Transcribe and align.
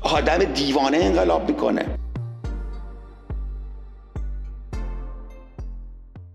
آدم 0.00 0.38
دیوانه 0.38 0.96
انقلاب 0.96 1.48
می‌کنه. 1.48 1.86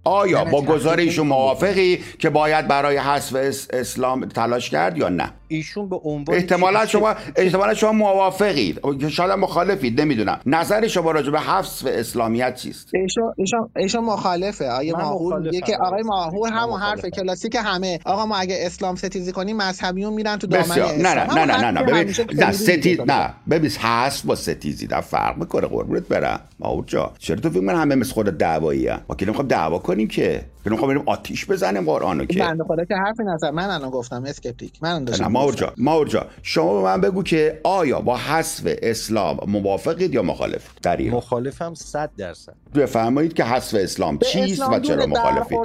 آیا 0.04 0.46
با 0.46 0.62
گزارششون 0.62 1.28
موافقی 1.28 2.04
که 2.20 2.30
باید 2.30 2.68
برای 2.68 2.98
حذف 2.98 3.36
اسلام 3.74 4.26
تلاش 4.26 4.70
کرد 4.70 4.98
یا 4.98 5.10
نه؟ 5.10 5.34
ایشون 5.56 5.90
به 5.90 5.96
عنوان 5.96 6.38
احتمالا 6.38 6.86
شما 6.86 7.16
احتمالا 7.36 7.74
شما 7.74 7.92
موافقید. 7.92 8.80
شاید 9.10 9.32
مخالفید 9.32 10.02
نمی‌دونم. 10.02 10.40
نظر 10.46 10.88
شما 10.88 11.12
راجع 11.12 11.32
به 11.32 11.40
حذف 11.40 11.86
اسلامیت 11.88 12.56
چیست؟ 12.56 12.90
ایشون 12.94 13.34
ایشون 13.38 13.70
ایشون 13.76 14.04
مخالفه. 14.04 14.70
آقای 14.70 14.92
ماهور 14.92 15.40
میگه 15.40 15.62
که 15.62 15.78
آقای 15.78 16.04
ماهور 16.04 16.50
همون 16.50 16.80
حرف 16.80 17.06
کلاسیک 17.06 17.58
همه. 17.60 18.00
آقا 18.06 18.26
ما 18.26 18.36
اگه 18.38 18.58
اسلام 18.60 18.96
ستیزی 18.96 19.32
کنیم 19.32 19.58
مذهبیون 19.58 20.14
میرن 20.14 20.38
تو 20.38 20.48
دامن 20.48 20.78
نه 20.78 21.14
نه 21.14 21.34
نه 21.34 21.46
نه 21.46 21.58
نه 21.58 21.72
نه. 21.72 21.84
ببین 21.84 22.16
نه 22.34 22.52
ستیز 22.52 23.00
نه. 23.08 23.34
ببین 23.50 23.72
حذف 23.72 24.26
با 24.26 24.36
ستیزی 24.36 24.88
در 24.88 25.02
فرق 25.02 25.38
می‌کنه 25.38 25.68
قربونت 25.68 26.08
برم. 26.08 26.40
ماهور 26.60 26.84
جا. 26.88 27.12
چرا 27.20 27.36
تو 27.36 27.50
فکر 27.50 27.70
همه 27.70 27.96
مثل 27.96 28.14
خود 28.14 28.26
دعوایی 28.26 28.90
ما 29.10 29.16
که 29.16 29.26
نمی‌خوام 29.26 29.48
دعوا 29.48 29.80
کنیم 29.80 30.08
که. 30.08 30.42
که 30.66 30.72
نمی‌خوام 30.72 30.94
بریم 30.94 31.04
آتیش 31.06 31.46
بزنیم 31.46 31.86
قرآنو 31.86 32.26
که 32.26 32.40
بنده 32.40 32.64
خدا 32.64 32.86
که 32.86 32.96
حرفی 32.96 33.24
نظر 33.24 33.52
من 33.52 33.70
الان 33.70 33.90
گفتم 33.90 34.24
اسکپتیک. 34.26 34.74
من 34.82 35.04
داشتم 35.04 35.28
ماورجا 35.28 35.74
ماورجا 35.78 36.26
شما 36.42 36.74
به 36.74 36.82
من 36.82 37.02
بگو 37.02 37.24
که 37.24 37.60
آیا 37.64 38.00
با 38.00 38.18
حذف 38.18 38.62
اسلام 38.66 39.38
موافقید 39.48 40.14
یا 40.14 40.22
مخالف 40.22 40.70
در 40.84 40.98
ایران 40.98 41.18
مخالفم 41.18 41.74
100 41.74 42.10
درصد. 42.18 42.54
بفرمایید 42.76 43.34
که 43.34 43.44
حذف 43.44 43.76
اسلام 43.80 44.18
چیست 44.18 44.70
و 44.70 44.80
چرا 44.80 45.06
مخالفید؟ 45.06 45.60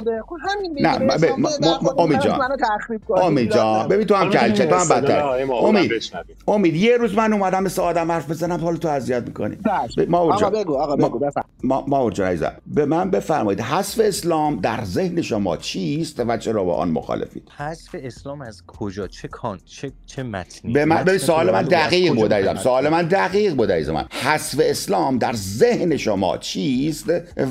نه 0.81 0.99
امید 1.97 2.19
جان 2.19 2.39
امید 3.09 3.51
جان 3.51 3.87
ببین 3.87 4.07
تو 4.07 4.15
هم 4.15 4.29
کلچه 4.29 4.65
تو 4.65 4.75
هم 4.75 4.89
بدتر. 4.89 5.21
امید 5.51 5.91
امید 6.47 6.75
یه 6.75 6.97
روز 6.97 7.15
من 7.15 7.33
اومدم 7.33 7.63
مثل 7.63 7.81
آدم 7.81 8.11
حرف 8.11 8.29
بزنم 8.29 8.59
حالا 8.59 8.77
تو 8.77 8.87
اذیت 8.87 9.23
می‌کنی. 9.27 9.57
آقا 10.11 10.49
بگو 10.49 10.77
آقا 10.77 10.95
بگو 10.95 11.19
بفرمایید. 11.19 11.89
ماورجا 11.89 12.51
به 12.67 12.85
من 12.85 13.11
بفرمایید 13.11 13.61
حذف 13.61 13.99
اسلام 14.03 14.55
در 14.55 14.81
ذهن 14.93 15.21
شما 15.21 15.57
چیست 15.57 16.19
و 16.19 16.37
چرا 16.37 16.63
با 16.63 16.75
آن 16.75 16.91
مخالفید؟ 16.91 17.49
حذف 17.57 17.89
اسلام 17.93 18.41
از 18.41 18.63
کجا؟ 18.67 19.07
چه 19.07 19.27
کان 19.27 19.59
چه 19.65 19.91
چه 20.05 20.23
متنی؟ 20.23 20.73
به 20.73 20.85
من 20.85 21.17
سوال 21.17 21.51
من 21.51 21.63
دقیق 21.63 22.13
بود 22.13 22.33
عزیزم. 22.33 22.55
سوال 22.55 22.89
من 22.89 23.07
دقیق 23.07 23.55
بود 23.55 23.71
عزیزم. 23.71 24.07
حذف 24.11 24.59
اسلام 24.63 25.17
در 25.17 25.33
ذهن 25.33 25.97
شما 25.97 26.37
چیست 26.37 27.05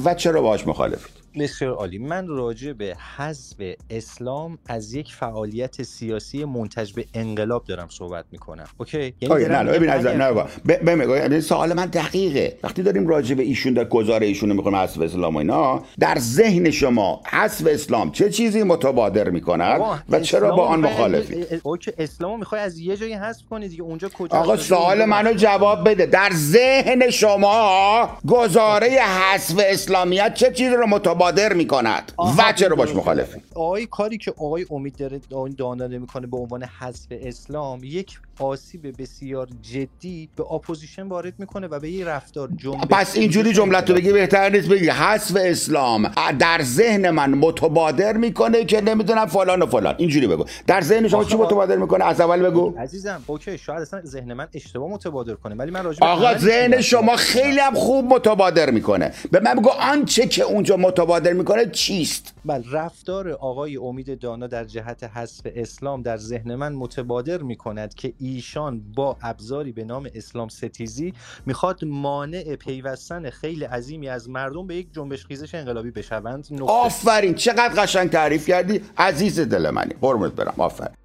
و 0.05 0.15
چرا 0.15 0.43
باش 0.43 0.67
مخالفید؟ 0.67 1.20
بسیار 1.39 1.75
عالی. 1.75 1.99
من 1.99 2.29
راجع 2.29 2.73
به 2.73 2.97
حذف 3.17 3.57
اسلام 3.91 4.59
از 4.67 4.95
یک 4.95 5.15
فعالیت 5.15 5.83
سیاسی 5.83 6.45
منتج 6.45 6.93
به 6.93 7.05
انقلاب 7.15 7.65
دارم 7.65 7.89
صحبت 7.91 8.25
می‌کنم. 8.33 8.67
اوکی؟ 8.79 9.15
یعنی 9.21 9.45
نه 9.45 9.63
نه 9.63 9.73
ببین 9.73 9.91
نه 9.91 11.29
نه 11.29 11.41
سوال 11.41 11.73
من 11.73 11.87
دقیقه. 11.87 12.59
وقتی 12.63 12.83
داریم 12.83 13.07
راجع 13.07 13.35
به 13.35 13.43
ایشون 13.43 13.75
در 13.75 13.85
گزاره 13.85 14.27
ایشون 14.27 14.53
می‌خوایم 14.53 14.77
حذف 14.77 15.01
اسلام 15.01 15.35
و 15.35 15.39
اینا 15.39 15.85
در 16.01 16.19
ذهن 16.19 16.71
شما 16.71 17.21
حذف 17.31 17.67
اسلام 17.71 18.13
چه 18.13 18.31
چیزی 18.31 18.63
متبادر 18.63 19.29
می‌کند 19.29 19.81
و 20.09 20.21
چرا 20.21 20.57
با 20.57 20.67
آن 20.67 20.81
مخالفید 20.81 21.61
اوکی 21.63 21.93
اسلامو 21.99 22.37
می‌خوای 22.37 22.61
از 22.61 22.79
یه 22.79 22.97
جایی 22.97 23.15
حذف 23.15 23.43
کنی 23.51 23.69
دیگه 23.69 23.83
اونجا 23.83 24.09
کجا 24.09 24.39
آقا 24.39 24.57
سوال 24.57 25.05
منو 25.05 25.33
جواب 25.33 25.89
بده. 25.91 26.07
در 26.07 26.31
ذهن 26.33 27.11
شما 27.11 28.09
گزاره 28.29 28.89
حذف 28.89 29.61
اسلامیت 29.65 30.35
چه 30.35 30.53
چیزی 30.53 30.75
رو 30.75 30.87
متبادر 30.87 31.20
متبادر 31.21 31.53
می‌کند. 31.53 32.13
و 32.39 32.53
چرا 32.53 32.77
باش 32.77 32.95
مخالفی؟ 32.95 33.43
آقای 33.55 33.87
کاری 33.87 34.19
که 34.19 34.31
آقای 34.31 34.67
امید 34.71 34.97
داره 34.97 35.21
دانه 35.59 35.99
می‌کنه 35.99 36.27
به 36.27 36.37
عنوان 36.37 36.63
حذف 36.63 37.07
اسلام 37.11 37.81
یک 37.85 38.21
آسیب 38.41 39.03
بسیار 39.03 39.49
جدی 39.63 40.29
به 40.37 40.53
opposition 40.53 41.03
وارد 41.03 41.35
می‌کنه 41.39 41.67
و 41.67 41.81
به 41.81 41.91
یه 41.91 42.07
رفتار 42.07 42.49
جمله 42.57 42.85
پس 42.91 43.17
اینجوری 43.17 43.53
جملت 43.53 43.91
رو 43.91 43.97
بگی 43.97 44.13
بهتر 44.13 44.49
نیست. 44.49 44.69
بگی 44.69 44.89
حذف 44.89 45.37
اسلام. 45.41 46.11
در 46.39 46.63
ذهن 46.63 47.11
من 47.11 47.31
متبادر 47.31 48.17
می‌کنه 48.17 48.65
که 48.65 48.81
نمی‌دونم 48.81 49.27
فلان 49.27 49.63
و 49.63 49.67
فلان. 49.67 49.95
اینجوری 49.99 50.27
بگو. 50.27 50.45
در 50.67 50.81
ذهن 50.81 51.09
شما 51.09 51.25
چی 51.25 51.37
متبادر 51.37 51.77
می‌کنه؟ 51.77 52.05
از 52.05 52.21
اول 52.21 52.51
بگو. 52.51 52.75
عزیزم 52.79 53.23
okay 53.27 53.59
شاید 53.59 53.81
اصلا 53.81 54.01
ذهن 54.05 54.33
من 54.33 54.49
اشتباه 54.55 54.91
متبادر 54.91 55.35
کنه 55.35 55.55
ولی 55.55 55.71
من 55.71 55.85
راجع 55.85 56.07
آقا 56.07 56.39
ذهن 56.39 56.81
شما 56.81 57.17
خیلی 57.17 57.59
هم 57.59 57.75
خوب 57.75 58.05
متبادر 58.05 58.71
می‌کنه. 58.71 59.13
به 59.31 59.41
من 59.41 59.55
بگو 59.55 59.69
آنچه 59.69 60.27
که 60.27 60.43
اونجا 60.43 60.77
متبادر 60.77 61.33
می‌کنه 61.33 61.67
چیست؟ 61.67 62.35
بله 62.45 62.65
رفتار 62.73 63.31
آقای 63.31 63.77
امید 63.77 64.19
دانا 64.19 64.47
در 64.47 64.65
جهت 64.65 65.05
حذف 65.05 65.47
اسلام 65.55 66.03
در 66.03 66.17
ذهن 66.17 66.55
من 66.55 66.73
متبادر 66.73 67.39
می‌کند 67.43 67.95
که 67.95 68.13
ایشان 68.35 68.81
با 68.97 69.17
ابزاری 69.23 69.73
به 69.73 69.85
نام 69.85 70.09
اسلام 70.15 70.49
ستیزی 70.49 71.15
می‌خواد 71.47 71.85
مانع 71.85 72.57
پیوستن 72.57 73.31
خیلی 73.31 73.65
عظیمی 73.65 74.09
از 74.09 74.29
مردم 74.29 74.67
به 74.67 74.77
یک 74.77 74.89
جنبش 74.93 75.27
خیزش 75.27 75.55
انقلابی 75.55 75.91
بشوند. 75.91 76.49
آفرین 76.67 77.35
چقدر 77.35 77.83
قشنگ 77.83 78.11
تعریف 78.11 78.49
کردی؟ 78.49 78.81
عزیز 78.99 79.41
دل 79.41 79.71
منی. 79.71 79.95
قربونت 80.01 80.33
برم. 80.33 80.55
آفرین. 80.59 80.97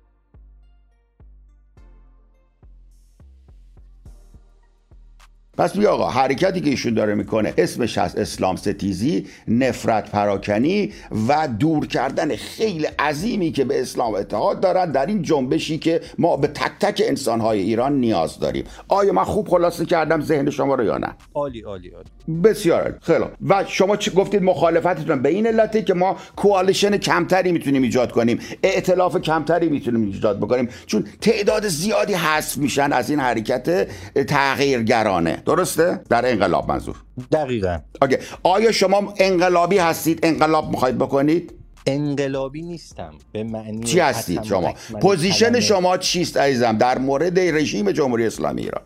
پس 5.57 5.77
بیا 5.77 5.91
آقا 5.91 6.09
حرکتی 6.09 6.61
که 6.61 6.69
ایشون 6.69 6.93
داره 6.93 7.15
می‌کنه 7.15 7.53
اسمش 7.57 7.97
از 7.97 8.15
اسلام 8.15 8.55
ستیزی 8.55 9.27
نفرت 9.47 10.11
پراکنی 10.11 10.93
و 11.27 11.47
دور 11.59 11.87
کردن 11.87 12.35
خیلی 12.35 12.85
عظیمی 12.85 13.51
که 13.51 13.65
به 13.65 13.81
اسلام 13.81 14.15
اتحاد 14.15 14.59
دارن 14.59 14.91
در 14.91 15.05
این 15.05 15.21
جنبشی 15.21 15.77
که 15.77 16.01
ما 16.17 16.37
به 16.37 16.47
تک 16.47 16.71
تک 16.79 17.01
انسانهای 17.05 17.59
ایران 17.59 17.93
نیاز 17.93 18.39
داریم. 18.39 18.63
آیا 18.87 19.13
من 19.13 19.23
خوب 19.23 19.47
خلاصه 19.47 19.85
کردم 19.85 20.21
ذهن 20.21 20.49
شما 20.49 20.75
رو 20.75 20.83
یا 20.83 20.97
نه؟ 20.97 21.15
عالی 21.33 21.61
عالی 21.61 21.89
عالی. 21.89 22.41
بسیار 22.43 22.97
خیلی 23.01 23.25
و 23.47 23.63
شما 23.67 23.97
چی 23.97 24.11
گفتید 24.11 24.43
مخالفتتون 24.43 25.21
به 25.21 25.29
این 25.29 25.47
علته 25.47 25.81
که 25.81 25.93
ما 25.93 26.17
کوالیشن 26.35 26.97
کمتری 26.97 27.51
می‌تونیم 27.51 27.81
ایجاد 27.81 28.11
کنیم 28.11 28.39
ائتلاف 28.63 29.17
کمتری 29.17 29.69
می‌تونیم 29.69 30.01
ایجاد 30.01 30.37
بکنیم 30.37 30.69
چون 30.85 31.07
تعداد 31.21 31.67
زیادی 31.67 32.13
حذف 32.13 32.57
میشن 32.57 32.93
از 32.93 33.09
این 33.09 33.19
حرکت 33.19 33.87
تغییرگرانه. 34.25 35.41
درسته؟ 35.45 36.01
در 36.09 36.31
انقلاب 36.31 36.69
منظور. 36.71 36.95
دقیقا. 37.31 37.77
okay. 38.01 38.17
آیا 38.43 38.71
شما 38.71 39.13
انقلابی 39.17 39.77
هستید؟ 39.77 40.19
انقلاب 40.23 40.69
می‌خواید 40.69 40.97
بکنید؟ 40.97 41.53
انقلابی 41.87 42.61
نیستم. 42.61 43.13
به 43.31 43.43
معنی 43.43 43.83
چی 43.83 43.99
هستید 43.99 44.43
شما؟ 44.43 44.73
position 45.01 45.59
شما 45.59 45.97
چیست 45.97 46.37
عزیزم؟ 46.37 46.77
در 46.77 46.97
مورد 46.97 47.39
رژیم 47.39 47.91
جمهوری 47.91 48.25
اسلامی 48.25 48.61
ایران. 48.61 48.81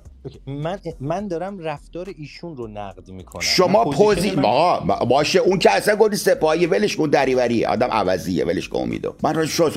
من 0.47 0.80
من 1.00 1.28
دارم 1.28 1.59
رفتار 1.59 2.09
ایشون 2.18 2.57
رو 2.57 2.68
نقد 2.68 3.09
می‌کنم. 3.09 3.41
شما 3.41 3.85
posi 3.85 4.31
من... 4.31 4.44
باشه 5.09 5.40
اون 5.40 5.59
که 5.59 5.72
اصلا 5.72 5.96
گفتی 5.96 6.16
سپاهی 6.16 6.66
ولش 6.66 6.96
کن 6.96 7.09
دری 7.09 7.33
وری. 7.33 7.66
آدم 7.66 7.88
عوضیه 7.91 8.46
ولش 8.46 8.69
کن 8.69 8.80
امیدو. 8.80 9.16
من 9.24 9.35
رو 9.35 9.46
شو 9.46 9.69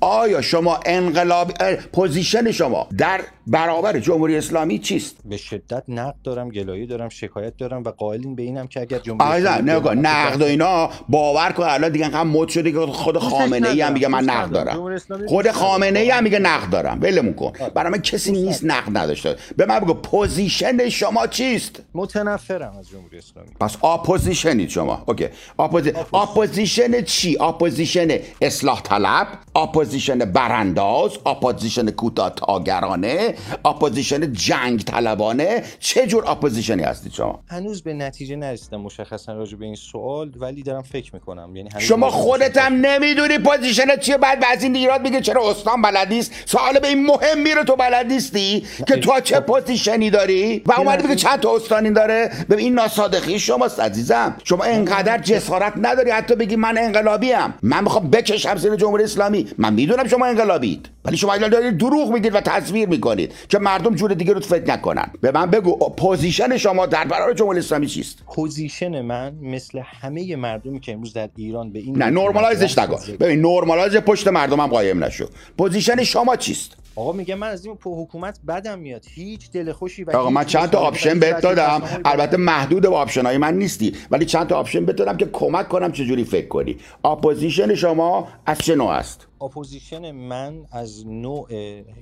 آیا 0.00 0.40
شما 0.40 0.80
انقلاب 0.86 1.52
position 1.92 2.50
شما 2.50 2.86
در 2.98 3.20
برابر 3.46 3.98
جمهوری 3.98 4.36
اسلامی 4.36 4.78
چیست؟ 4.78 5.16
به 5.24 5.36
شدت 5.36 5.82
نقد 5.88 6.14
دارم 6.24 6.48
گلایه 6.48 6.86
دارم 6.86 7.08
شکایت 7.08 7.56
دارم 7.56 7.82
و 7.84 7.90
قائلین 7.90 8.34
به 8.34 8.42
اینم 8.42 8.66
که 8.66 8.80
اگر 8.80 8.98
جمهوری 8.98 9.46
اسلامی 9.46 10.00
نقد 10.00 10.42
و 10.42 10.44
اینا 10.44 10.90
باور 11.08 11.52
کن 11.52 11.62
الان 11.62 11.92
دیگه 11.92 12.04
انقدر 12.04 12.22
مد 12.22 12.48
شده 12.48 12.72
که 12.72 12.78
خود 12.78 13.18
خامنه 13.18 13.68
ای 13.68 13.80
هم 13.80 13.92
میگه 13.92 14.08
من 14.08 14.24
نقد 14.24 14.50
دارم. 14.50 14.98
خود 15.26 15.50
خامنه 15.50 15.98
ای 15.98 16.10
هم 16.10 16.24
میگه 16.24 16.38
نقد 16.38 16.70
دارم. 16.70 16.98
ولمون 17.02 17.34
کن. 17.34 17.52
برای 17.74 17.92
من 17.92 17.98
کسی 17.98 18.32
نیست 18.32 18.64
نقد 18.64 18.98
نداشته. 18.98 19.36
به 19.56 19.66
من 19.66 19.79
بگو 19.80 19.94
position 19.94 20.88
شما 20.88 21.26
چیست؟ 21.26 21.82
متنفرم 21.94 22.76
از 22.78 22.88
جمهوری 22.88 23.18
اسلامی. 23.18 23.48
پس 23.60 23.84
opposition 23.84 24.54
ید 24.54 24.68
شما. 24.68 25.02
okay. 25.06 25.28
opposi... 25.58 25.92
opposition. 26.14 27.02
چی؟ 27.02 27.36
opposition 27.40 28.08
اصلاح 28.40 28.80
طلب 28.82 29.26
opposition 29.56 30.18
برانداز 30.18 31.18
opposition 31.26 31.90
کودتاگرانه 31.90 33.34
opposition 33.64 34.32
جنگ 34.32 34.80
طلبانه. 34.80 35.62
چه 35.78 36.06
جور 36.06 36.30
opposition 36.30 36.77
ی 36.77 36.82
هستید 36.82 37.12
شما؟ 37.12 37.42
هنوز 37.48 37.82
به 37.82 37.94
نتیجه 37.94 38.36
نرسیدم 38.36 38.80
مشخصا 38.80 39.32
راجع 39.32 39.56
به 39.56 39.64
این 39.64 39.74
سوال 39.74 40.32
ولی 40.36 40.62
دارم 40.62 40.82
فکر 40.82 41.14
می‌کنم. 41.14 41.56
یعنی 41.56 41.68
شما 41.78 42.10
خودت 42.10 42.58
هم 42.58 42.72
نمی‌دونی 42.86 43.38
position 43.38 43.96
چیه. 44.00 44.16
بعد 44.16 44.44
از 44.52 44.62
این 44.62 44.76
ایراد 44.76 45.00
میگه 45.00 45.20
چرا 45.20 45.50
استان 45.50 45.82
بلد 45.82 46.12
نیست؟ 46.12 46.32
سوال 46.46 46.78
به 46.78 46.88
این 46.88 47.06
مهم 47.06 47.42
میره 47.42 47.64
تو 47.64 47.76
بلد 47.76 48.06
نیستی؟ 48.06 48.66
که 48.86 48.96
تو 48.96 49.20
چه 49.20 49.40
position 49.70 50.06
ی 50.06 50.10
داری 50.10 50.62
و 50.66 50.72
اومدی 50.72 51.06
بگه 51.06 51.14
چند 51.14 51.40
تا 51.40 51.56
استانی 51.56 51.90
داره؟ 51.90 52.30
به 52.48 52.56
این 52.56 52.74
ناصادقی 52.74 53.38
شماست 53.38 53.80
عزیزم. 53.80 54.36
شما 54.44 54.64
انقدر 54.64 55.18
جسارت 55.18 55.72
نداری 55.76 56.10
حتی 56.10 56.34
بگی 56.34 56.56
من 56.56 56.78
انقلابی 56.78 57.32
ام 57.32 57.54
من 57.62 57.84
می‌خوام 57.84 58.10
بکشم 58.10 58.56
زیر 58.56 58.76
جمهوری 58.76 59.04
اسلامی. 59.04 59.46
من 59.58 59.72
می‌دونم 59.72 60.08
شما 60.08 60.26
انقلابید. 60.26 60.88
ولی 61.04 61.16
شما 61.16 61.38
دارید 61.38 61.78
دروغ 61.78 62.12
میگید 62.12 62.34
و 62.34 62.40
تصویر 62.40 62.88
می‌کنید 62.88 63.32
که 63.48 63.58
مردم 63.58 63.94
جور 63.94 64.14
دیگه 64.14 64.32
رو 64.32 64.40
فکر 64.40 64.72
نکنن. 64.72 65.10
به 65.20 65.30
من 65.30 65.50
بگو 65.50 65.90
position 65.96 66.56
شما 66.56 66.86
در 66.86 67.04
برابر 67.04 67.32
جمهوری 67.32 67.58
اسلامی 67.58 67.86
چیست؟ 67.86 68.18
position 68.34 69.00
من 69.00 69.32
مثل 69.42 69.80
همه 70.00 70.36
مردمی 70.36 70.80
که 70.80 70.92
امروز 70.92 71.12
در 71.12 71.28
ایران 71.36 71.72
به 71.72 71.78
این 71.78 71.98
نه 71.98 72.10
normalize 72.10 72.66
ش 72.66 72.78
نگو. 72.78 72.96
ببین 73.20 73.40
normalize 73.40 73.96
پشت 73.96 74.28
مردم 74.28 74.60
هم 74.60 74.66
قایم 74.66 75.04
نشو. 75.04 75.28
position 75.58 76.04
شما 76.04 76.36
چیست؟ 76.36 76.76
آقا 77.00 77.12
میگه 77.12 77.34
من 77.34 77.48
از 77.48 77.64
این 77.64 77.78
حکومت 77.84 78.40
بدم 78.48 78.78
میاد. 78.78 79.04
هیچ 79.08 79.50
دل 79.50 79.72
خوشی 79.72 80.04
و 80.04 80.16
آقا 80.16 80.30
من 80.30 80.44
چند 80.44 80.70
تا 80.70 80.78
option 80.78 81.18
بهت 81.18 81.40
دادم. 81.40 81.82
البته 82.04 82.36
محدود 82.36 82.82
به 82.82 82.88
option 82.88 83.26
های 83.26 83.38
من 83.38 83.58
نیستی 83.58 83.92
ولی 84.10 84.24
چند 84.24 84.46
تا 84.46 84.56
option 84.56 84.86
بهت 84.86 84.96
دادم 84.96 85.16
که 85.16 85.26
کمک 85.26 85.68
کنم 85.68 85.92
چجوری 85.92 86.24
فکر 86.24 86.48
کنی. 86.48 86.76
opposition 87.04 87.74
شما 87.74 88.28
از 88.46 88.58
چه 88.58 88.74
نوع 88.74 88.90
است؟ 88.90 89.26
opposition 89.40 90.10
من 90.10 90.54
از 90.72 91.06
نوع 91.06 91.48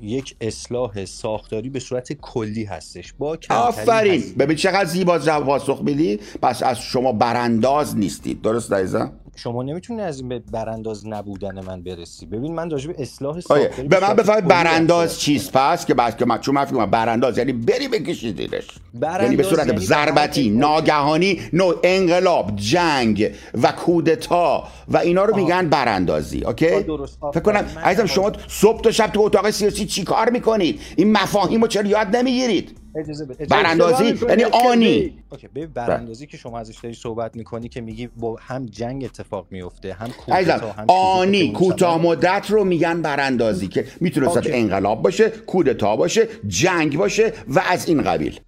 یک 0.03 0.37
اصلاح 0.41 1.05
ساختاری 1.05 1.69
به 1.69 1.81
صورت 1.81 2.13
کلی 2.13 2.65
هستش. 2.65 3.15
با 3.19 3.39
آفرین. 3.51 4.23
ببین 4.39 4.57
چقدر 4.57 4.85
زیبا 4.85 5.19
جواب 5.19 5.47
پاسخ 5.47 5.81
میدی. 5.83 6.21
پس 6.43 6.63
از 6.63 6.81
شما 6.81 7.13
برانداز 7.13 7.97
نیستید. 7.97 8.43
درست 8.43 8.73
عزیزم؟ 8.73 9.13
شما 9.39 9.63
نمی‌تونی 9.63 10.01
از 10.01 10.21
این 10.21 10.29
به 10.29 10.39
برانداز 10.53 11.07
نبودن 11.07 11.65
من 11.65 11.83
برسی. 11.83 12.27
ببین 12.27 12.55
من 12.55 12.71
راجع 12.71 12.93
به 12.93 13.03
اصلاح 13.03 13.41
ساختاری 13.41 13.89
به 13.89 14.01
من 14.01 14.15
بفهمید 14.15 14.45
برانداز 14.45 15.21
چیز 15.21 15.51
پس 15.53 15.87
که 15.87 15.95
بس 15.95 16.17
که 16.17 16.25
من 16.25 16.39
چون 16.41 16.55
من 16.55 16.87
برانداز 16.87 17.39
یعنی 17.39 17.53
بری 17.53 17.89
بکشید 17.89 18.37
زیرش 18.37 18.67
یعنی 19.03 19.37
به 19.37 19.43
صورت 19.43 19.67
یعنی 19.67 19.81
ضربتی 19.81 20.51
ناگهانی 20.51 21.41
نوع 21.53 21.75
انقلاب 21.83 22.57
جنگ 22.57 23.31
و 23.63 23.73
کودتا 23.73 24.65
و 24.89 24.97
اینا 24.97 25.25
رو 25.25 25.37
میگن 25.37 25.69
براندازی 25.69 26.45
okay؟ 26.45 26.83
درست. 26.83 27.19
فکر 27.35 27.41
کنم 27.41 27.67
عزیزم 27.85 28.07
شما 28.07 28.33
صبح 28.49 28.81
تا 28.81 28.91
شب 28.91 29.07
تو 29.07 29.21
اتاق 29.21 29.51
سیاسی 29.51 29.87
چی 29.87 30.05
کار 30.05 30.31
می‌کنید؟ 30.31 30.81
این 30.97 31.13
مفاهیم 31.13 31.63
رو 31.63 31.69
چرا 31.69 31.89
یاد 31.89 32.17
نمی‌گیرید؟ 32.17 32.79
اجازه 32.99 33.25
بده. 33.25 33.47
براندازی 33.47 34.05
یعنی 34.29 34.45
آنی. 34.45 35.19
okay 35.33 35.49
ببین 35.49 35.67
براندازی 35.67 36.27
که 36.27 36.37
شما 36.37 36.59
ازش 36.59 36.79
داری 36.79 36.95
صحبت 36.95 37.37
می‌کنی 37.37 37.69
که 37.69 37.81
میگی 37.81 38.07
با 38.07 38.39
هم 38.41 38.67
جنگ 38.67 39.05
اتفاق 39.05 39.47
میفته 39.51 39.93
هم 39.93 40.09
کودتا 40.09 40.73
هم 40.73 40.85
آنی 40.89 41.53
کوتاه 41.53 42.03
مدت 42.03 42.47
رو 42.51 42.65
میگن 42.65 43.03
براندازی 43.03 43.69
که 43.69 43.85
می‌تونه 44.01 44.31
انقلاب 44.47 45.03
باشه 45.03 45.31
کودتا 45.31 45.97
باشه 45.97 46.29
جنگ 46.47 46.97
باشه 46.97 47.33
و 47.49 47.63
از 47.69 47.89
این 47.89 48.03
قبیل. 48.03 48.41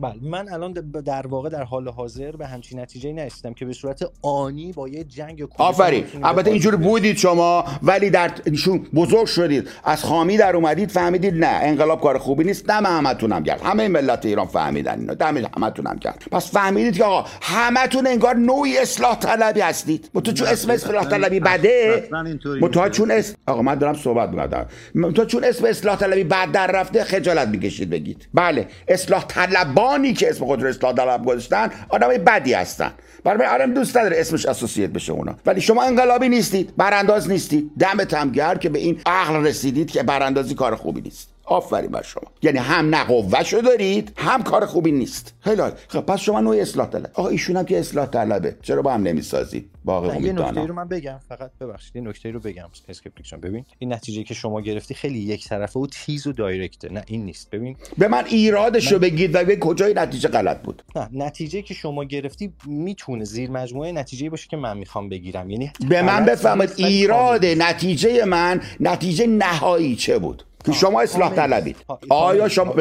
بله 0.00 0.14
من 0.22 0.52
الان 0.52 0.72
در 1.04 1.26
واقع 1.26 1.48
در 1.48 1.62
حال 1.62 1.88
حاضر 1.88 2.30
به 2.30 2.46
همچین 2.46 2.80
نتیجه 2.80 3.12
نرسیدم 3.12 3.54
که 3.54 3.64
به 3.64 3.72
صورت 3.72 4.02
آنی 4.22 4.72
با 4.72 4.88
یه 4.88 5.04
جنگ 5.04 5.48
آفرین. 5.58 6.04
البته 6.22 6.50
اینجور 6.50 6.76
بودید 6.76 7.16
شما 7.16 7.64
ولی 7.82 8.10
در 8.10 8.30
ایشون 8.44 8.78
بزرگ 8.94 9.26
شدید. 9.26 9.68
از 9.84 10.04
خامی 10.04 10.36
در 10.36 10.56
اومدید 10.56 10.90
فهمیدید 10.90 11.34
نه 11.34 11.46
انقلاب 11.62 12.00
کار 12.00 12.18
خوبی 12.18 12.44
نیست. 12.44 12.66
دم 12.66 12.86
همتونم 12.86 13.44
کرد 13.44 13.60
همه 13.62 13.88
ملت 13.88 14.26
ایران 14.26 14.46
فهمیدن 14.46 15.00
اینو. 15.00 15.14
دم 15.14 15.36
همتونم 15.36 15.98
کرد 15.98 16.22
پس 16.30 16.52
فهمیدید 16.52 16.96
که 16.96 17.04
آقا 17.04 17.28
همتون 17.42 18.06
انگار 18.06 18.36
نوعی 18.36 18.78
اصلاح 18.78 19.18
طلبی 19.18 19.60
هستید. 19.60 20.10
تو 20.24 20.32
چون 20.32 20.48
اسم 20.48 20.70
اصلاح 20.70 21.04
طلبی 21.04 21.40
بده؟ 21.40 22.08
تو 22.72 22.88
چون 22.88 23.10
اسم 23.10 23.34
آقا 23.46 23.62
من 23.62 23.74
دارم 23.74 23.94
صحبت 23.94 24.28
می‌کنم 24.28 25.12
تو 25.12 25.24
چون 25.24 25.44
اسم 25.44 25.64
اصلاح 25.64 25.96
طلبی 25.96 26.24
بعد 26.24 26.52
در 26.52 26.66
رفته 26.66 27.04
خجالت 27.04 27.48
می‌کشید 27.48 27.90
بگید. 27.90 28.28
بله 28.34 28.68
اصلاح 28.88 29.24
طلب 29.28 29.74
جوانی 29.84 30.12
که 30.12 30.30
اسم 30.30 30.44
خود 30.44 30.62
رو 30.62 30.68
اصلاح 30.68 30.92
طلب 30.92 31.24
گذاشتن 31.24 31.70
آدم 31.88 32.08
بدی 32.08 32.52
هستن. 32.52 32.92
برای 33.24 33.46
آدم 33.46 33.74
دوست 33.74 33.96
نداره 33.96 34.20
اسمش 34.20 34.46
اسوسییت 34.46 34.90
بشه 34.90 35.12
اونا. 35.12 35.34
ولی 35.46 35.60
شما 35.60 35.82
انقلابی 35.82 36.28
نیستید 36.28 36.76
برانداز 36.76 37.30
نیستید. 37.30 37.70
دمت 37.78 38.14
هم 38.14 38.30
گرد 38.30 38.60
که 38.60 38.68
به 38.68 38.78
این 38.78 39.00
عقل 39.06 39.46
رسیدید 39.46 39.90
که 39.90 40.02
براندازی 40.02 40.54
کار 40.54 40.76
خوبی 40.76 41.00
نیست. 41.00 41.33
آفرین 41.44 41.90
بر 41.90 42.02
شما. 42.02 42.22
یعنی 42.42 42.58
هم 42.58 42.94
نه 42.94 43.42
شو 43.44 43.60
دارید 43.60 44.12
هم 44.16 44.42
کار 44.42 44.66
خوبی 44.66 44.92
نیست. 44.92 45.34
خیلی 45.40 45.62
خب 45.88 46.00
پس 46.00 46.20
شما 46.20 46.40
نوع 46.40 46.56
اصلاح 46.56 46.88
طلب. 46.88 47.10
آقا 47.14 47.28
ایشون 47.28 47.56
هم 47.56 47.64
که 47.64 47.78
اصلاح 47.78 48.06
طلبه. 48.06 48.56
چرا 48.62 48.82
با 48.82 48.94
هم 48.94 49.02
نمی‌سازید 49.02 49.70
باقی 49.84 50.22
یه 50.22 50.32
نکته 50.32 50.66
رو 50.66 50.74
من 50.74 50.88
بگم. 50.88 51.20
فقط 51.28 51.50
ببخشید 51.60 51.96
یه 51.96 52.02
نکته 52.02 52.30
رو 52.30 52.40
بگم. 52.40 52.68
اسکپتیک 52.88 53.34
ببین 53.34 53.64
این 53.78 53.92
نتیجه 53.92 54.22
که 54.22 54.34
شما 54.34 54.60
گرفتی 54.60 54.94
خیلی 54.94 55.18
یک 55.18 55.48
طرفه 55.48 55.80
و 55.80 55.86
تیز 55.86 56.26
و 56.26 56.32
دایرکته 56.32 56.92
نه 56.92 57.02
این 57.06 57.24
نیست. 57.24 57.50
ببین 57.50 57.76
به 57.98 58.08
من 58.08 58.24
ایرادش 58.26 58.92
رو 58.92 58.98
بگید 58.98 59.34
و 59.34 59.44
به 59.44 59.56
کجای 59.56 59.94
نتیجه 59.94 60.28
غلط 60.28 60.62
بود. 60.62 60.82
نه 60.96 61.08
نتیجه 61.12 61.62
که 61.62 61.74
شما 61.74 62.04
گرفتی 62.04 62.52
می‌تونه 62.66 63.24
زیر 63.24 63.50
مجموعه 63.50 63.92
نتیجه 63.92 64.30
باشه 64.30 64.48
که 64.48 64.56
من 64.56 64.78
می‌خوام 64.78 65.08
بگیرم. 65.08 65.50
یعنی 65.50 65.72
به 65.88 66.02
من 66.02 66.24
بفهمید 66.24 66.72
ایراد 66.76 67.44
نتیجه 67.46 68.24
من 68.24 68.60
نتیجه 68.80 69.26
نهایی 69.26 69.96
چه 69.96 70.18
بود؟ 70.18 70.44
که 70.64 70.72
شما 70.72 71.00
اصلاح 71.00 71.34
طلبید. 71.34 71.76
آیا 72.08 72.48
شما 72.48 72.74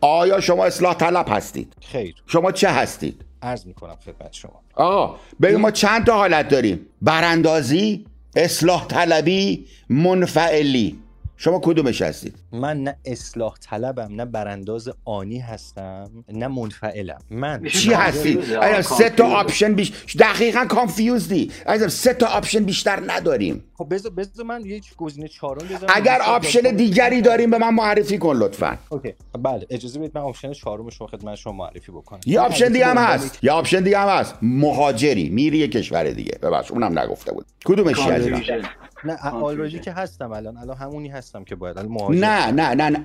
آیا 0.00 0.40
شما 0.40 0.64
اصلاح 0.64 0.94
طلب 0.94 1.26
هستید؟ 1.28 1.72
خیر. 1.80 2.14
شما 2.26 2.52
چه 2.52 2.68
هستید؟ 2.68 3.24
عرض 3.42 3.66
می‌کنم 3.66 3.96
خدمت 4.04 4.32
شما. 4.32 4.62
آه. 4.74 5.18
ببین 5.42 5.56
ما 5.56 5.70
چند 5.70 6.06
تا 6.06 6.14
حالت 6.14 6.48
داریم. 6.48 6.86
براندازی 7.02 8.06
اصلاح 8.36 8.86
طلبی 8.86 9.66
منفعلی. 9.88 10.98
شما 11.36 11.60
کدومش 11.64 12.02
هستید؟ 12.02 12.34
من 12.52 12.82
نه 12.82 12.96
اصلاح 13.04 13.54
طلبم 13.70 14.14
نه 14.14 14.24
برانداز 14.24 14.90
آنی 15.04 15.38
هستم 15.38 16.10
نه 16.32 16.48
منفعلم. 16.48 17.18
من 17.30 17.64
چی 17.64 17.92
هستی؟ 17.92 18.38
سه 18.82 19.10
تا 19.10 19.26
آپشن 19.26 19.74
بیش 19.74 20.16
دقیقا 20.18 20.64
confused 20.64 21.40
ی 21.40 21.50
عزیزم 21.66 21.88
سه 21.88 22.14
تا 22.14 22.26
option 22.26 22.64
بیشتر 22.64 23.02
نداریم؟ 23.06 23.64
خب 23.74 23.86
بذار 23.90 24.12
بذار 24.12 24.46
من 24.46 24.66
یه 24.66 24.80
گزینه 24.96 25.28
چهارم 25.28 25.66
بذارم. 25.66 25.94
اگر 25.94 26.20
option 26.26 26.60
دیگری 26.60 27.22
داریم 27.22 27.50
به 27.50 27.58
من 27.58 27.74
معرفی 27.74 28.18
کن 28.18 28.36
لطفا. 28.36 28.78
okay. 28.88 29.14
بله 29.42 29.66
اجازه 29.70 29.98
بدید 29.98 30.18
من 30.18 30.24
option 30.24 30.52
چهارم 30.52 30.90
شما 30.90 31.06
خدمت 31.06 31.34
شما 31.34 31.52
معرفی 31.52 31.92
بکنم. 31.92 32.20
یه 32.26 32.40
آپشن 32.40 32.68
دیگه 32.68 32.86
هم 32.86 32.98
هست. 32.98 33.38
یه 33.44 33.50
آپشن 33.52 33.80
دیگه 33.80 33.98
هم 33.98 34.08
هست. 34.08 34.34
مهاجری. 34.42 35.28
میری 35.28 35.58
یه 35.58 35.68
کشور 35.68 36.10
دیگه. 36.10 36.38
ببخش 36.42 36.70
اونم 36.70 36.98
نگفته 36.98 37.32
بود. 37.32 37.46
کدومش 37.64 37.98
عزیزم 37.98 38.62
نه 39.04 39.28
آلردی 39.28 39.78
که 39.78 39.92
هستم 39.92 40.32
الان. 40.32 40.56
الان 40.56 40.76
همونی 40.76 41.08
هستم 41.08 41.44
که 41.44 41.54
باید. 41.54 41.78
مهاجر. 41.78 42.18
نه 42.18 42.50
نه 42.50 42.74
نه, 42.74 42.90
نه. 42.90 42.98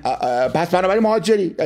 پس 0.48 0.74
بنابراین 0.74 1.02
مهاجری. 1.02 1.56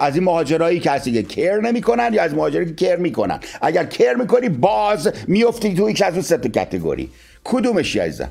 از 0.00 0.14
این 0.14 0.24
مهاجرایی 0.24 0.80
که 0.80 0.90
هستی 0.90 1.12
که 1.12 1.22
کیر 1.22 1.56
نمی‌کنن 1.56 2.10
یا 2.12 2.22
از 2.22 2.34
مهاجری 2.34 2.66
که 2.66 2.74
کیر 2.74 2.96
می‌کنن؟ 2.96 3.40
اگر 3.62 3.84
کیر 3.84 4.14
می‌کنی 4.14 4.48
باز 4.48 5.12
میفتی 5.28 5.74
تو 5.74 5.90
یکی 5.90 6.04
از 6.04 6.12
اون 6.12 6.22
سه 6.22 6.36
کاتگوری. 6.36 7.10
کدومشی 7.44 7.98
عزیزم؟ 7.98 8.30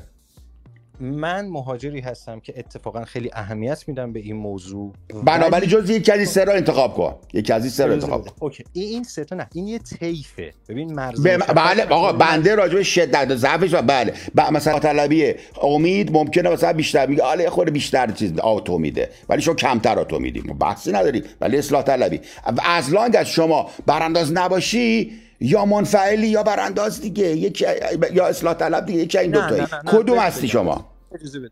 من 1.00 1.48
مهاجری 1.48 2.00
هستم 2.00 2.40
که 2.40 2.54
اتفاقا 2.56 3.04
خیلی 3.04 3.30
اهمیت 3.32 3.88
میدم 3.88 4.12
به 4.12 4.20
این 4.20 4.36
موضوع 4.36 4.92
بنابراین 5.24 5.70
جز 5.70 5.90
یکی 5.90 6.12
از 6.12 6.18
این 6.18 6.26
سه 6.26 6.46
انتخاب 6.48 6.94
کن. 6.94 7.14
یکی 7.32 7.52
از 7.52 7.62
این 7.62 7.70
سه 7.70 7.84
انتخاب 7.84 8.28
کن. 8.28 8.36
اوکی. 8.40 8.64
این 8.72 9.02
سه 9.02 9.26
نه. 9.32 9.48
این 9.54 9.68
یه 9.68 9.78
طیفه. 9.78 10.52
ببین 10.68 10.94
مرز 10.94 11.22
بله 11.56 11.84
آقا 11.84 12.12
بنده 12.12 12.54
راجع 12.54 12.74
به 12.74 12.82
شدت 12.82 13.26
و 13.30 13.36
ضعفش 13.36 13.74
و 13.74 13.82
بله. 13.82 14.14
مثلا 14.52 14.78
طلبی 14.78 15.34
امید 15.62 16.12
ممکنه 16.12 16.50
مثلا 16.50 16.72
بیشتر 16.72 17.06
میگه 17.06 17.22
آله 17.22 17.50
خود 17.50 17.70
بیشتر 17.70 18.10
چیز 18.10 18.38
آتو 18.38 18.78
میده. 18.78 19.10
ولی 19.28 19.42
شما 19.42 19.54
کمتر 19.54 19.98
آتو 19.98 20.18
میدی. 20.18 20.40
بحثی 20.40 20.92
نداریم. 20.92 21.22
ولی 21.40 21.58
اصلاح 21.58 21.82
طلبی. 21.82 22.20
از 22.64 22.92
لانگ 22.92 23.16
از 23.16 23.28
شما 23.28 23.70
برانداز 23.86 24.32
نباشی 24.32 25.12
یا 25.40 25.64
منفعلی 25.64 26.26
یا 26.26 26.42
برانداز 26.42 27.00
دیگه. 27.00 27.26
یکی 27.26 27.66
یا 28.12 28.26
اصلاح 28.26 28.54
طلب 28.54 28.86
دیگه 28.86 28.98
یکی 28.98 29.18
این 29.18 29.30
دو 29.30 29.40
تایی 29.40 29.66
کدوم 29.86 30.18
هستی 30.18 30.48
شما؟ 30.48 30.90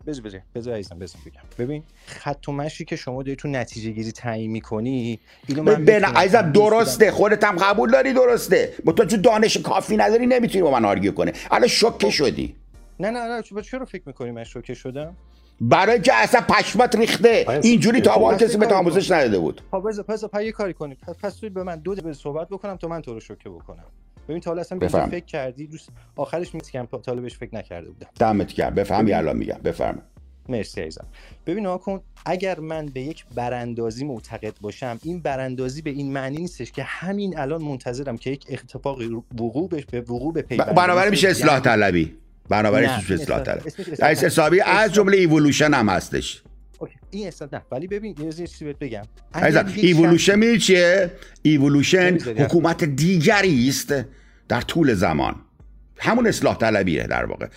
بذار 0.07 0.41
بذار 0.55 0.73
عزیزم 0.73 0.99
بذار 0.99 1.21
بگم. 1.25 1.41
ببین 1.65 1.83
خط 2.05 2.49
و 2.49 2.51
مشی 2.51 2.85
که 2.85 2.95
شما 2.95 3.23
داری 3.23 3.35
تو 3.35 3.47
نتیجه 3.47 3.91
گیری 3.91 4.11
تعیین 4.11 4.51
می‌کنی 4.51 5.19
اینو 5.47 5.63
من 5.63 5.85
ببین 5.85 6.05
عزیزم 6.05 6.51
درسته 6.51 7.11
خودت 7.11 7.43
هم 7.43 7.55
قبول 7.55 7.91
داری 7.91 8.13
درسته. 8.13 8.73
با 8.85 8.93
تو 8.93 9.17
دانش 9.17 9.57
کافی 9.57 9.97
نداری 9.97 10.25
نمی‌تونی 10.25 10.61
با 10.61 10.71
من 10.71 10.85
آرگیو 10.85 11.11
کنه 11.11 11.33
الان 11.51 11.67
شوکه 11.67 12.09
شدی. 12.09 12.55
نه 12.99 13.09
نه 13.09 13.19
نه 13.19 13.61
چرا 13.61 13.85
فکر 13.85 14.03
می‌کنی 14.05 14.31
من 14.31 14.43
شوکه 14.43 14.73
شدم؟ 14.73 15.15
برای 15.61 16.01
که 16.01 16.13
اصلا 16.13 16.41
پشمات 16.41 16.95
ریخته. 16.95 17.45
اینجوری 17.63 18.01
تا 18.01 18.13
اول 18.13 18.37
کسی 18.37 18.57
به 18.57 18.73
آموزش 18.73 19.11
نداده 19.11 19.39
بود. 19.39 19.61
خب 19.71 19.83
بذار 19.87 20.05
پس 20.05 20.23
یه 20.43 20.51
کاری 20.51 20.73
کنید 20.73 20.97
پس 21.23 21.35
توی 21.35 21.49
به 21.49 21.63
من 21.63 21.75
دو 21.75 21.95
دقیقه 21.95 22.13
صحبت 22.13 22.49
بکنم 22.49 22.75
تا 22.75 22.87
من 22.87 23.01
تو 23.01 23.13
رو 23.13 23.19
شوکه 23.19 23.49
بکنم. 23.49 23.85
ببین 24.27 24.41
تا 24.41 24.51
حالا 24.51 24.61
اصلا 24.61 24.79
فکر 24.89 25.25
کردی؟ 25.25 25.67
دوست 25.67 25.89
آخرش 26.15 26.55
میگم 26.55 26.87
تا 26.91 27.01
حالا 27.07 27.21
بهش 27.21 27.37
فکر 27.37 27.55
نکرده 27.55 27.89
بودم. 27.89 28.07
دمت 28.19 28.53
گرم. 28.53 28.75
بفهم 28.75 29.07
یا 29.07 29.17
الان 29.17 29.37
میگم. 29.37 29.59
بفرم 29.63 30.01
مرسی 30.49 30.81
عزیزم. 30.81 31.05
ببین 31.45 31.77
کن 31.77 32.01
اگر 32.25 32.59
من 32.59 32.85
به 32.85 33.01
یک 33.01 33.25
براندازی 33.35 34.05
معتقد 34.05 34.53
باشم 34.61 34.99
این 35.03 35.19
براندازی 35.19 35.81
به 35.81 35.89
این 35.89 36.13
معنی 36.13 36.37
نیستش 36.37 36.71
که 36.71 36.83
همین 36.83 37.39
الان 37.39 37.61
منتظرم 37.61 38.17
که 38.17 38.29
یک 38.29 38.45
اتفاق 38.49 39.01
وقوع 39.39 39.69
به 39.69 40.01
وقوع 40.01 40.33
بپیونده 40.33 40.73
بنابراین 40.73 41.09
میشه 41.09 41.27
اصلاح 41.27 41.59
طلبی. 41.59 42.17
بنابراین 42.49 42.95
میشه 42.95 43.13
اصلاح 43.13 43.43
طلبی 43.43 43.69
حسابی 44.01 44.61
از 44.61 44.93
جمله 44.93 45.17
ایولوشن 45.17 45.73
هم 45.73 45.89
هستش. 45.89 46.43
این 47.11 47.27
اصلا 47.27 47.49
نه. 47.53 47.61
ولی 47.71 47.87
ببین 47.87 48.15
یه 48.19 48.31
چیزی 48.47 48.65
بهت 48.65 48.79
بگم. 48.79 49.03
ایولوشن 49.75 50.39
می 50.39 50.57
چیه؟ 50.57 51.11
ایولوشن 51.41 52.17
حکومت 52.37 52.83
دیگری 52.83 53.69
است 53.69 53.95
در 54.47 54.61
طول 54.61 54.93
زمان. 54.93 55.35
همون 55.99 56.27
اصلاح 56.27 56.57
طلبیه 56.57 57.07
در 57.07 57.25
واقع. 57.25 57.47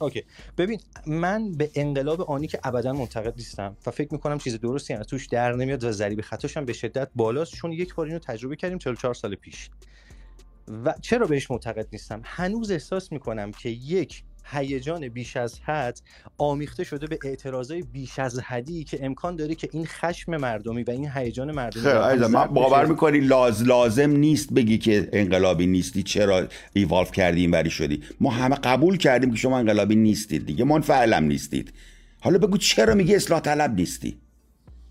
اوکی. 0.00 0.24
ببین 0.58 0.80
من 1.06 1.52
به 1.52 1.70
انقلاب 1.74 2.20
آنی 2.20 2.46
که 2.46 2.60
ابدا 2.64 2.92
معتقد 2.92 3.34
نیستم 3.36 3.76
و 3.86 3.90
فکر 3.90 4.08
می‌کنم 4.12 4.38
چیز 4.38 4.60
درستی 4.60 4.94
از 4.94 5.06
توش 5.06 5.26
در 5.26 5.52
نمیاد 5.52 5.84
و 5.84 5.92
ضریب 5.92 6.20
خطاش 6.20 6.56
هم 6.56 6.64
به 6.64 6.72
شدت 6.72 7.10
بالاست 7.14 7.54
چون 7.54 7.72
یک 7.72 7.94
بار 7.94 8.06
اینو 8.06 8.18
تجربه 8.18 8.56
کردیم 8.56 8.78
44 8.78 9.14
سال 9.14 9.34
پیش. 9.34 9.70
و 10.84 10.94
چرا 11.00 11.26
بهش 11.26 11.50
معتقد 11.50 11.88
نیستم؟ 11.92 12.20
هنوز 12.24 12.70
احساس 12.70 13.12
می‌کنم 13.12 13.52
که 13.52 13.68
یک 13.68 14.22
هیجان 14.50 15.08
بیش 15.08 15.36
از 15.36 15.60
حد 15.60 16.00
آمیخته 16.38 16.84
شده 16.84 17.06
به 17.06 17.18
اعتراضای 17.24 17.82
بیش 17.82 18.18
از 18.18 18.38
حدی 18.38 18.84
که 18.84 18.98
امکان 19.02 19.36
داره 19.36 19.54
که 19.54 19.68
این 19.72 19.86
خشم 19.86 20.36
مردمی 20.36 20.82
و 20.82 20.90
این 20.90 21.10
هیجان 21.14 21.52
مردمی 21.52 21.82
خیلی 21.82 22.26
من 22.26 22.46
باور 22.46 22.86
می‌کنی 22.86 23.20
لاز 23.20 23.64
لازم 23.64 24.10
نیست 24.10 24.52
بگی 24.52 24.78
که 24.78 25.08
انقلابی 25.12 25.66
نیستی 25.66 26.02
چرا 26.02 26.46
evolve 26.72 27.12
کردی 27.12 27.40
این 27.40 27.50
وری 27.50 27.70
شدی؟ 27.70 28.02
ما 28.20 28.30
همه 28.30 28.56
قبول 28.56 28.96
کردیم 28.96 29.30
که 29.30 29.36
شما 29.36 29.58
انقلابی 29.58 29.96
نیستید 29.96 30.46
دیگه 30.46 30.64
منفعلم 30.64 31.24
نیستید. 31.24 31.72
حالا 32.20 32.38
بگو 32.38 32.56
چرا 32.56 32.94
میگی 32.94 33.14
اصلاح 33.14 33.40
طلب 33.40 33.74
نیستی؟ 33.74 34.18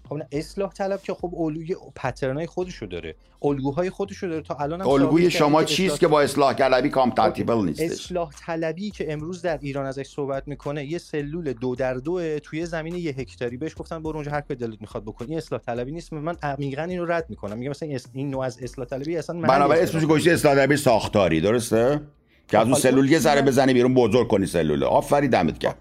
خب 0.09 0.21
اصلاح 0.31 0.73
طلب 0.73 1.01
که 1.01 1.13
خب 1.13 1.35
الگوی 1.37 1.75
pattern 1.95 2.39
ای 2.39 2.45
خودشو 2.45 2.85
داره. 2.85 3.15
الگوهای 3.41 3.89
خودشو 3.89 4.27
داره. 4.27 4.41
تا 4.41 4.55
الان 4.55 4.81
هم 4.81 4.87
الگوی 4.87 5.31
شما 5.31 5.63
چیست 5.63 5.99
که 5.99 6.07
با 6.07 6.21
اصلاح 6.21 6.53
طلبی 6.53 6.89
compatible 6.89 7.65
نیستش؟ 7.65 7.91
اصلاح 7.91 8.31
طلبی 8.45 8.91
که 8.91 9.13
امروز 9.13 9.41
در 9.41 9.59
ایران 9.61 9.85
ازش 9.85 10.07
صحبت 10.07 10.47
می‌کنه 10.47 10.85
یه 10.85 10.97
سلول 10.97 11.53
دو 11.53 11.75
در 11.75 11.93
دو 11.93 12.39
توی 12.39 12.65
زمین 12.65 12.95
یه 12.95 13.11
هکتاری. 13.11 13.57
بهش 13.57 13.73
گفتن 13.77 14.03
برو 14.03 14.15
اونجا 14.15 14.31
هر 14.31 14.41
کاری 14.41 14.55
دلت 14.55 14.81
می‌خواد 14.81 15.03
بکنی. 15.03 15.27
این 15.27 15.37
اصلاح 15.37 15.61
طلبی 15.61 15.91
نیست. 15.91 16.13
من 16.13 16.35
عمیقا 16.43 16.83
اینو 16.83 17.05
رد 17.05 17.25
می‌کنم. 17.29 17.57
میگم 17.57 17.69
مثلا 17.69 17.97
این 18.13 18.29
نوع 18.29 18.45
از 18.45 18.57
اصلاح 18.61 18.87
طلبی 18.87 19.17
اصلا 19.17 19.41
بنابراین 19.41 19.83
اسمش 19.83 20.03
گوشه 20.03 20.31
اصلاح 20.31 20.55
طلبی 20.55 20.77
ساختاری. 20.77 21.41
درسته؟ 21.41 22.01
که 22.47 22.57
از 22.57 22.67
اون 22.67 22.75
سلول 22.75 23.11
یه 23.11 23.19
ذره 23.19 23.41
بزنی 23.41 23.73
بیرون 23.73 23.93
بزرگ 23.93 24.27
کنی 24.27 24.45
سلول 24.45 24.83
آفرین 24.83 25.29
دمت 25.29 25.59
گرم. 25.59 25.75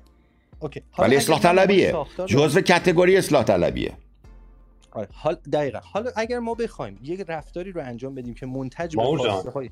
اوکی. 0.61 0.83
ولی 0.99 1.17
اصلاح 1.17 1.41
طلبیه. 1.41 1.95
جزء 2.27 2.61
کاتگوری 2.61 3.17
اصلاح 3.17 3.45
طلبیه. 3.45 3.93
آره. 4.97 5.09
حال 5.13 5.37
دقیقا. 5.53 5.79
حالا 5.79 6.11
اگر 6.17 6.39
ما 6.39 6.55
بخوایم 6.55 6.99
یک 7.03 7.25
رفتاری 7.29 7.73
رو 7.73 7.81
انجام 7.81 8.15
بدیم 8.15 8.35
که 8.35 8.47
منتج 8.47 8.97
به 8.97 9.03
خواسته 9.03 9.51
های 9.51 9.71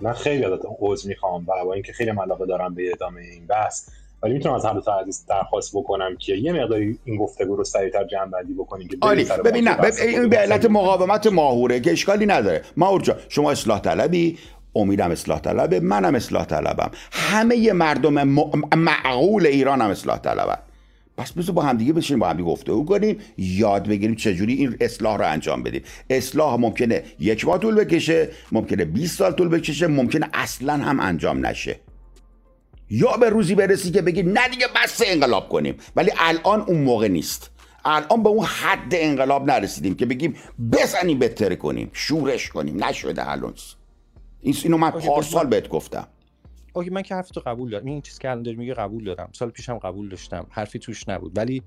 من 0.00 0.12
خیلی 0.12 0.44
عذر 0.80 1.08
می‌خوام 1.08 1.42
و 1.48 1.64
با 1.64 1.74
اینکه 1.74 1.92
خیلی 1.92 2.10
علاقه 2.10 2.46
دارم 2.46 2.74
به 2.74 2.90
ادامه 2.90 3.20
این 3.20 3.46
بحث 3.46 3.88
ولی 4.22 4.34
می‌تونم 4.34 4.54
از 4.54 4.66
حضرت 4.66 4.88
عزیز 4.88 5.26
درخواست 5.28 5.76
بکنم 5.76 6.16
که 6.16 6.34
یه 6.34 6.52
مقداری 6.52 6.98
این 7.04 7.16
گفتگو 7.16 7.56
رو 7.56 7.64
سریعتر 7.64 8.04
جمع 8.04 8.26
بندی 8.26 8.54
بکنیم 8.54 8.88
که 8.88 8.96
آلی 9.00 9.26
ببین 9.44 9.68
نه 9.68 9.78
این 10.02 10.28
به 10.28 10.36
علت 10.36 10.64
مقاومت 10.64 11.26
ماهوره 11.26 11.80
که 11.80 11.92
اشکالی 11.92 12.26
نداره. 12.26 12.62
ماهور 12.76 13.02
جا 13.02 13.16
شما 13.28 13.50
اصلاح 13.50 13.80
طلبی 13.80 14.38
امیدم 14.74 15.10
اصلاح 15.10 15.40
طلبه 15.40 15.80
منم 15.80 16.14
اصلاح 16.14 16.44
طلبم. 16.44 16.90
همه 17.12 17.72
مردم 17.72 18.22
معقول 18.76 19.46
ایران 19.46 19.82
هم 19.82 19.90
اصلاح 19.90 20.18
طلبن. 20.18 20.58
پس 21.16 21.32
بذار 21.32 21.54
با 21.54 21.62
همدیگه 21.62 21.92
بشینیم 21.92 22.20
با 22.20 22.28
همدیگه 22.28 22.48
گفتگو 22.48 22.84
کنیم 22.84 23.18
یاد 23.38 23.88
بگیریم 23.88 24.16
چجوری 24.16 24.54
این 24.54 24.76
اصلاح 24.80 25.18
رو 25.18 25.26
انجام 25.26 25.62
بدیم. 25.62 25.82
اصلاح 26.10 26.60
ممکنه 26.60 27.02
یک 27.20 27.46
ماه 27.46 27.58
طول 27.58 27.74
بکشه 27.74 28.28
ممکنه 28.52 28.84
20 28.84 29.18
سال 29.18 29.32
طول 29.32 29.48
بکشه 29.48 29.86
ممکنه 29.86 30.28
اصلا 30.34 30.72
هم 30.72 31.00
انجام 31.00 31.46
نشه. 31.46 31.80
یا 32.90 33.16
به 33.16 33.28
روزی 33.28 33.54
برسی 33.54 33.90
که 33.90 34.02
بگی 34.02 34.22
نه 34.22 34.48
دیگه 34.48 34.66
بس 34.84 35.02
انقلاب 35.06 35.48
کنیم. 35.48 35.76
ولی 35.96 36.10
الان 36.18 36.60
اون 36.60 36.78
موقع 36.82 37.08
نیست. 37.08 37.50
الان 37.84 38.22
به 38.22 38.28
اون 38.28 38.44
حد 38.44 38.88
انقلاب 38.92 39.50
نرسیدیم 39.50 39.94
که 39.94 40.06
بگیم 40.06 40.36
بزنیم 40.72 41.18
بهتر 41.18 41.54
کنیم. 41.54 41.90
شورش 41.92 42.48
کنیم. 42.48 42.84
نشده 42.84 43.30
الان 43.30 43.54
اینو 44.42 44.78
من 44.78 44.90
پارسال 44.90 45.46
بهت 45.46 45.68
گفتم. 45.68 46.06
okay 46.76 46.90
من 46.90 47.02
که 47.02 47.14
حرف 47.14 47.30
تو 47.30 47.40
قبول 47.46 47.70
دارم. 47.70 47.86
این 47.86 48.02
چیز 48.02 48.18
که 48.18 48.30
الان 48.30 48.42
داری 48.42 48.56
میگه 48.56 48.74
قبول 48.74 49.04
دارم. 49.04 49.30
سال 49.32 49.50
پیشم 49.50 49.78
قبول 49.78 50.08
داشتم. 50.08 50.46
حرفی 50.50 50.78
توش 50.78 51.08
نبود. 51.08 51.38
ولی 51.38 51.62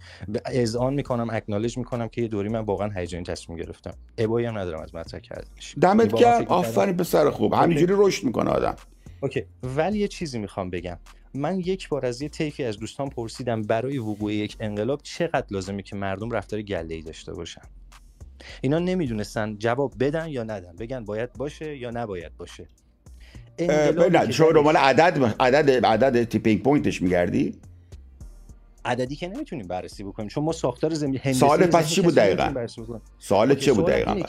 اذعان 0.46 0.94
می‌کنم 0.94 1.28
acknowledge 1.32 1.78
می‌کنم 1.78 2.08
که 2.08 2.22
یه 2.22 2.28
دوری 2.28 2.50
من 2.50 2.60
واقعا 2.60 2.90
هیجانی 2.90 3.24
تصمیم 3.24 3.58
گرفتم. 3.58 3.94
ابایی 4.18 4.46
هم 4.46 4.58
ندارم 4.58 4.82
از 4.82 4.96
مطرح 4.96 5.20
کردنش. 5.20 5.76
دمت 5.82 6.16
گرم. 6.16 6.46
آفرین 6.48 6.98
پسر 6.98 7.30
خوب. 7.30 7.54
همینجوری 7.54 7.94
رشد 7.98 8.24
می‌کنه 8.24 8.50
آدم. 8.50 8.76
okay. 9.22 9.46
ولی 9.64 10.00
یه 10.00 10.08
چیزی 10.08 10.40
می‌خوام 10.40 10.70
بگم. 10.70 10.98
من 11.34 11.60
یک 11.60 11.90
بار 11.90 12.06
از 12.06 12.22
یه 12.22 12.30
طیفی 12.30 12.64
از 12.64 12.78
دوستان 12.78 13.10
پرسیدم 13.10 13.62
برای 13.62 13.98
وقوع 13.98 14.34
یک 14.34 14.58
انقلاب 14.60 15.00
چقدر 15.04 15.46
لازمه 15.52 15.82
که 15.82 15.96
مردم 15.96 16.32
رفتار 16.32 16.62
گله 16.62 16.96
ای 16.96 17.02
داشته 17.02 17.34
باشن؟ 17.34 17.62
اینا 18.62 18.80
نمی‌دونستن 18.80 19.56
جواب 19.58 19.94
بدن 20.00 20.28
یا 20.28 20.44
ندن. 20.44 20.76
بگن 20.76 21.06
باید 21.06 21.34
باشه 21.34 21.78
یا 21.78 21.92
نباید 21.92 22.38
باشه. 22.38 22.68
نه 23.60 24.32
شما 24.32 24.52
دنبال 24.52 24.78
عدد 24.78 25.36
عدد 25.40 25.86
عدد 25.86 26.24
tipping 26.24 26.64
point 26.64 26.91
ش 26.91 27.02
میگردی؟ 27.02 27.56
عددی 28.86 29.16
که 29.16 29.28
نمی‌تونیم 29.28 29.68
بررسی 29.68 30.04
بکنیم. 30.04 30.30
چون 30.30 30.44
ما 30.44 30.52
ساختار 30.52 30.94
زمین 30.94 31.34
سوال 31.34 31.66
پس 31.66 31.90
چی 31.90 32.02
بود 32.02 32.16
دقیقا؟ 32.16 32.68
سوال 33.20 33.56
چه 33.56 33.74
بود 33.74 33.86
دقیقا؟ 33.86 34.22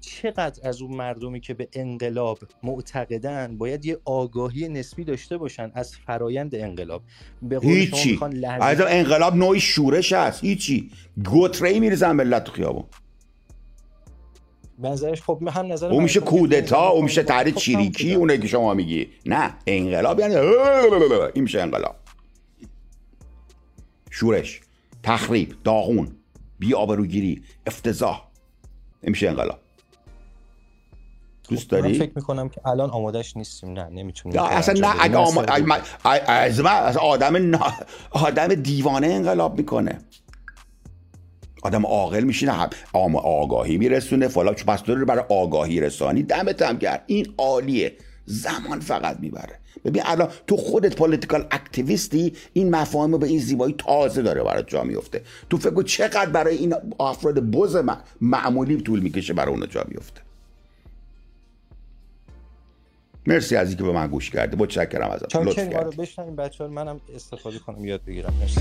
چقدر 0.00 0.68
از 0.68 0.82
اون 0.82 0.96
مردمی 0.96 1.40
که 1.40 1.54
به 1.54 1.68
انقلاب 1.72 2.38
معتقدن 2.62 3.58
باید 3.58 3.84
یه 3.84 3.98
آگاهی 4.04 4.68
نسبی 4.68 5.04
داشته 5.04 5.36
باشن 5.36 5.70
از 5.74 5.96
فرایند 5.96 6.54
انقلاب؟ 6.54 7.02
به 7.42 7.60
هیچی. 7.62 8.20
از 8.60 8.80
انقلاب 8.80 9.36
نوعی 9.36 9.60
شورش 9.60 10.12
هست. 10.12 10.44
هیچی. 10.44 10.90
گوتری 11.24 11.80
میرزن 11.80 12.12
ملت 12.12 12.44
تو 12.44 12.52
خیابون. 12.52 12.84
نظرش 14.78 15.22
خب 15.22 15.48
هم 15.52 15.72
نظر 15.72 15.88
اون 15.88 16.02
میشه 16.02 16.20
کودتا 16.20 16.88
اون 16.88 17.04
میشه 17.04 17.22
تحریک 17.22 17.54
خب 17.54 17.60
چیریکی 17.60 18.14
اونه 18.14 18.38
که 18.38 18.48
شما 18.48 18.74
میگی؟ 18.74 19.08
نه 19.26 19.54
انقلاب. 19.66 20.20
یعنی 20.20 20.34
این 21.34 21.44
میشه 21.44 21.60
انقلاب. 21.60 21.96
شورش 24.10 24.60
تخریب 25.02 25.54
داغون 25.64 26.16
بی 26.58 26.74
آبروگیری 26.74 27.42
افتضاح. 27.66 28.28
این 29.02 29.10
میشه 29.10 29.28
انقلاب. 29.28 29.58
دوست 31.48 31.70
داری؟ 31.70 31.92
من 31.92 31.98
فکر 31.98 32.12
می‌کنم 32.16 32.48
که 32.48 32.60
الان 32.68 32.90
آمادش 32.90 33.36
نیستیم 33.36 33.72
نه 33.72 33.88
نمی‌تونیم 33.88 34.40
اصلا 34.40 34.74
نه 34.80 34.94
اگه 35.00 35.16
آدم 37.00 37.60
آدم 38.10 38.54
دیوانه 38.54 39.06
انقلاب 39.06 39.58
می‌کنه. 39.58 39.98
آدم 41.62 41.86
عاقل 41.86 42.24
میشینه 42.24 42.68
آگاهی 42.92 43.78
میرسونه 43.78 44.28
فلا 44.28 44.54
چون 44.54 44.74
پس 44.74 44.82
داره 44.82 45.04
برای 45.04 45.24
آگاهی 45.28 45.80
رسانی 45.80 46.22
دمت 46.22 46.62
هم 46.62 46.78
کرد 46.78 47.04
این 47.06 47.34
عالیه. 47.38 47.92
زمان 48.26 48.80
فقط 48.80 49.16
می‌بره. 49.20 49.58
ببین 49.84 50.02
الان 50.04 50.28
تو 50.46 50.56
خودت 50.56 50.96
پولیتیکال 50.96 51.46
اکتیویستی 51.50 52.32
این 52.52 52.70
مفاهیم 52.70 53.18
به 53.18 53.26
این 53.26 53.38
زیبایی 53.38 53.74
تازه 53.78 54.22
داره 54.22 54.42
برات 54.42 54.68
جا 54.68 54.82
میفته 54.84 55.22
تو 55.50 55.58
فکر 55.58 55.82
چقدر 55.82 56.30
برای 56.30 56.56
این 56.56 56.74
افراد 57.00 57.38
بز 57.38 57.76
معمولی 58.20 58.76
طول 58.82 59.00
می‌کشه 59.00 59.32
برای 59.34 59.54
اون 59.54 59.68
جا 59.70 59.84
میفته 59.88 60.20
مرسی 63.26 63.56
از 63.56 63.68
اینکه 63.68 63.84
به 63.84 63.92
من 63.92 64.06
گوش 64.06 64.30
کردی. 64.30 64.56
متشکرم 64.56 65.10
ازت. 65.10 65.36
لطف 65.36 65.70
کردی. 65.70 65.96
بشنویم 65.96 66.36
بچه‌ها 66.36 66.70
منم 66.70 67.00
استفاده 67.14 67.58
کنم 67.58 67.84
یاد 67.84 68.04
بگیرم. 68.06 68.34
مرسی. 68.40 68.60